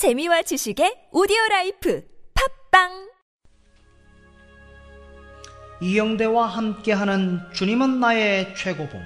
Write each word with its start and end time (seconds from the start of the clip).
재미와 0.00 0.40
지식의 0.40 1.10
오디오 1.12 1.36
라이프 1.50 2.02
팟빵! 2.70 3.10
이영대와 5.82 6.46
함께하는 6.46 7.40
주님은 7.52 8.00
나의 8.00 8.56
최고봉 8.56 8.98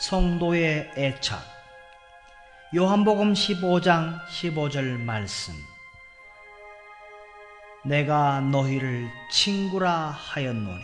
성도의 0.00 0.90
애착. 0.96 1.38
요한복음 2.74 3.34
15장 3.34 4.18
15절 4.26 4.98
말씀. 4.98 5.54
내가 7.84 8.40
너희를 8.40 9.08
친구라 9.30 10.10
하였노니. 10.10 10.82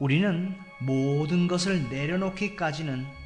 우리는 0.00 0.54
모든 0.82 1.48
것을 1.48 1.88
내려놓기까지는 1.88 3.21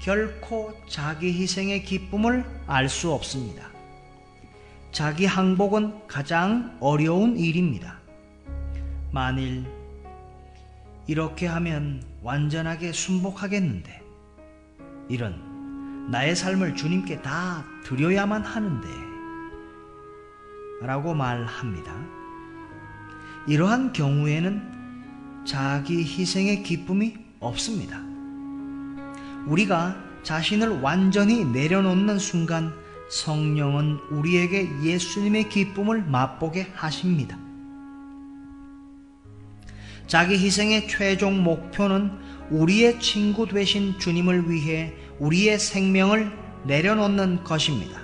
결코 0.00 0.74
자기 0.88 1.32
희생의 1.32 1.82
기쁨을 1.84 2.44
알 2.66 2.88
수 2.88 3.12
없습니다. 3.12 3.68
자기 4.92 5.26
항복은 5.26 6.06
가장 6.06 6.76
어려운 6.80 7.36
일입니다. 7.36 7.98
만일 9.12 9.64
이렇게 11.06 11.46
하면 11.46 12.02
완전하게 12.22 12.92
순복하겠는데, 12.92 14.02
이런 15.08 16.10
나의 16.10 16.36
삶을 16.36 16.74
주님께 16.76 17.22
다 17.22 17.64
드려야만 17.84 18.42
하는데, 18.42 18.88
라고 20.80 21.14
말합니다. 21.14 21.92
이러한 23.46 23.92
경우에는 23.92 25.44
자기 25.46 26.04
희생의 26.04 26.62
기쁨이 26.62 27.16
없습니다. 27.40 27.98
우리가 29.48 29.96
자신을 30.22 30.80
완전히 30.80 31.44
내려놓는 31.44 32.18
순간 32.18 32.72
성령은 33.10 33.98
우리에게 34.10 34.68
예수님의 34.84 35.48
기쁨을 35.48 36.02
맛보게 36.02 36.70
하십니다. 36.74 37.38
자기 40.06 40.38
희생의 40.38 40.88
최종 40.88 41.42
목표는 41.42 42.10
우리의 42.50 43.00
친구 43.00 43.46
되신 43.46 43.98
주님을 43.98 44.50
위해 44.50 44.94
우리의 45.18 45.58
생명을 45.58 46.30
내려놓는 46.64 47.44
것입니다. 47.44 48.00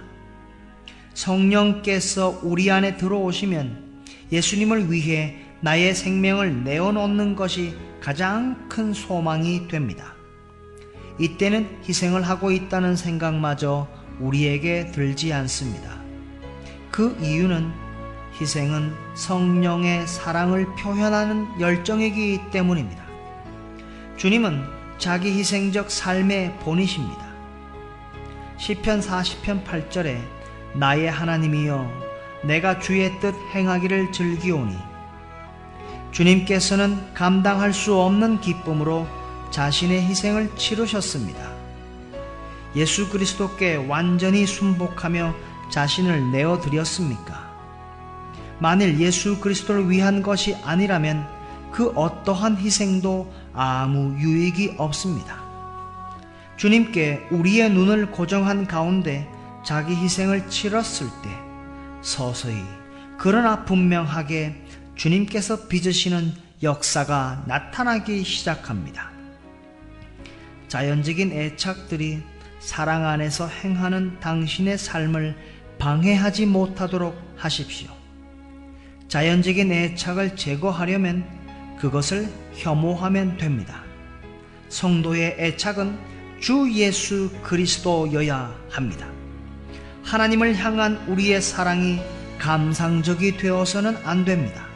성령께서 1.15 2.41
우리 2.42 2.70
안에 2.70 2.97
들어오시면 2.97 4.05
예수님을 4.33 4.91
위해 4.91 5.37
나의 5.61 5.95
생명을 5.95 6.65
내어놓는 6.65 7.37
것이 7.37 7.75
가장 8.00 8.69
큰 8.69 8.92
소망이 8.92 9.69
됩니다. 9.69 10.15
이때는 11.19 11.83
희생을 11.89 12.23
하고 12.23 12.51
있다는 12.51 12.97
생각마저 12.97 13.87
우리에게 14.20 14.91
들지 14.91 15.33
않습니다. 15.33 15.91
그 16.91 17.17
이유는 17.21 17.73
희생은 18.41 18.93
성령의 19.15 20.06
사랑을 20.09 20.67
표현하는 20.77 21.61
열정이기 21.61 22.51
때문입니다. 22.51 23.05
주님은 24.17 24.65
자기 24.98 25.31
희생적 25.39 25.91
삶의 25.91 26.59
본이십니다. 26.61 27.25
시편 28.56 29.01
40편 29.01 29.65
8절에 29.65 30.19
나의 30.75 31.11
하나님이여 31.11 31.91
내가 32.45 32.78
주의 32.78 33.11
뜻 33.21 33.34
행하기를 33.55 34.12
즐기오니 34.12 34.77
주님께서는 36.11 37.15
감당할 37.15 37.73
수 37.73 37.99
없는 37.99 38.41
기쁨으로 38.41 39.06
자신의 39.55 40.02
희생을 40.06 40.56
치르셨습니다. 40.56 41.52
예수 42.74 43.08
그리스도께 43.08 43.77
완전히 43.77 44.48
순복하며 44.48 45.33
자신을 45.70 46.33
내어 46.33 46.60
드렸습니까? 46.60 47.55
만일 48.58 48.98
예수 48.98 49.38
그리스도를 49.38 49.88
위한 49.88 50.25
것이 50.25 50.56
아니라면 50.64 51.25
그 51.70 51.91
어떠한 51.91 52.56
희생도 52.56 53.32
아무 53.53 54.19
유익이 54.19 54.75
없습니다. 54.76 55.41
주님께 56.56 57.28
우리의 57.31 57.70
눈을 57.70 58.10
고정한 58.10 58.66
가운데 58.66 59.31
자기 59.64 59.94
희생을 59.94 60.48
치렀을 60.48 61.06
때 61.22 61.31
서서히 62.03 62.60
그러나 63.19 63.64
분명하게 63.64 64.64
주님께서 64.97 65.69
빚으시는 65.69 66.32
역사가 66.60 67.44
나타나기 67.47 68.25
시작합니다. 68.25 69.13
자연적인 70.75 71.31
애착들이 71.31 72.21
사랑 72.59 73.07
안에서 73.07 73.47
행하는 73.47 74.19
당신의 74.19 74.77
삶을 74.77 75.37
방해하지 75.79 76.47
못하도록 76.47 77.17
하십시오. 77.37 77.91
자연적인 79.07 79.71
애착을 79.71 80.35
제거하려면 80.35 81.25
그것을 81.79 82.29
혐오하면 82.55 83.37
됩니다. 83.37 83.85
성도의 84.69 85.37
애착은 85.39 85.97
주 86.41 86.69
예수 86.73 87.31
그리스도여야 87.45 88.53
합니다. 88.69 89.06
하나님을 90.03 90.56
향한 90.56 90.97
우리의 91.06 91.41
사랑이 91.41 92.01
감상적이 92.41 93.37
되어서는 93.37 93.97
안 94.03 94.25
됩니다. 94.25 94.67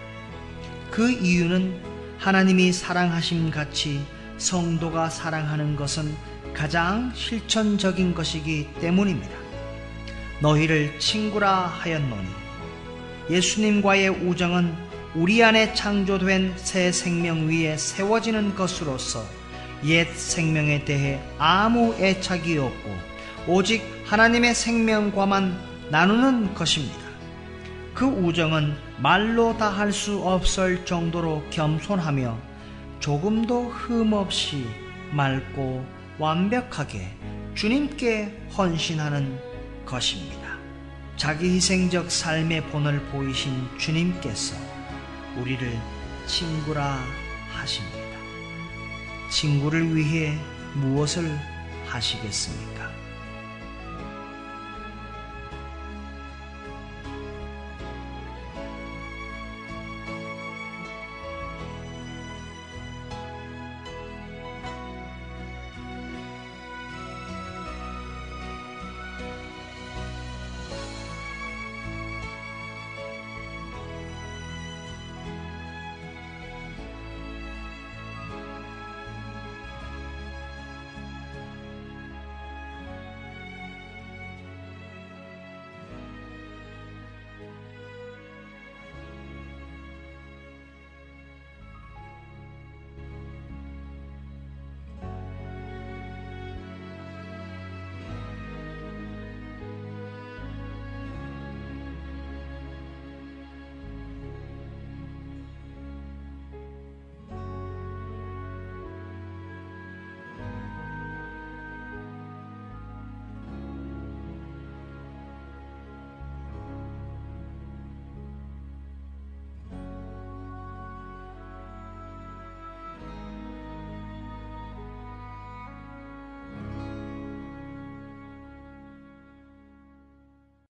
그 0.92 1.10
이유는 1.10 1.76
하나님이 2.18 2.72
사랑하심 2.72 3.50
같이 3.50 4.00
성도가 4.38 5.10
사랑하는 5.10 5.76
것은 5.76 6.14
가장 6.54 7.12
실천적인 7.14 8.14
것이기 8.14 8.68
때문입니다. 8.80 9.36
너희를 10.40 10.98
친구라 10.98 11.66
하였노니 11.66 12.28
예수님과의 13.30 14.08
우정은 14.08 14.74
우리 15.14 15.42
안에 15.42 15.74
창조된 15.74 16.54
새 16.56 16.92
생명 16.92 17.48
위에 17.48 17.76
세워지는 17.76 18.54
것으로서 18.54 19.24
옛 19.84 20.08
생명에 20.14 20.84
대해 20.84 21.20
아무 21.38 21.94
애착이 21.98 22.58
없고 22.58 22.90
오직 23.46 23.82
하나님의 24.06 24.54
생명과만 24.54 25.58
나누는 25.90 26.54
것입니다. 26.54 26.98
그 27.94 28.04
우정은 28.06 28.76
말로 28.98 29.56
다 29.56 29.70
할 29.70 29.92
수 29.92 30.20
없을 30.22 30.84
정도로 30.84 31.44
겸손하며 31.50 32.47
조금도 33.08 33.70
흠없이 33.70 34.66
맑고 35.12 35.82
완벽하게 36.18 37.08
주님께 37.54 38.48
헌신하는 38.54 39.40
것입니다. 39.86 40.58
자기 41.16 41.54
희생적 41.54 42.10
삶의 42.10 42.66
본을 42.66 43.00
보이신 43.06 43.78
주님께서 43.78 44.56
우리를 45.38 45.72
친구라 46.26 47.02
하십니다. 47.54 48.18
친구를 49.30 49.96
위해 49.96 50.36
무엇을 50.74 51.34
하시겠습니까? 51.86 52.77